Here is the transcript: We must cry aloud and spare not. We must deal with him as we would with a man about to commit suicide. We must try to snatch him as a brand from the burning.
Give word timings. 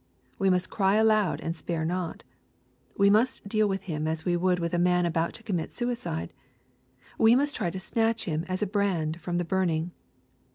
We 0.39 0.49
must 0.49 0.71
cry 0.71 0.95
aloud 0.95 1.41
and 1.41 1.55
spare 1.55 1.85
not. 1.85 2.23
We 2.97 3.11
must 3.11 3.47
deal 3.47 3.67
with 3.69 3.83
him 3.83 4.07
as 4.07 4.25
we 4.25 4.35
would 4.35 4.57
with 4.57 4.73
a 4.73 4.79
man 4.79 5.05
about 5.05 5.33
to 5.33 5.43
commit 5.43 5.71
suicide. 5.71 6.33
We 7.19 7.35
must 7.35 7.55
try 7.55 7.69
to 7.69 7.79
snatch 7.79 8.25
him 8.25 8.43
as 8.47 8.63
a 8.63 8.65
brand 8.65 9.21
from 9.21 9.37
the 9.37 9.45
burning. 9.45 9.91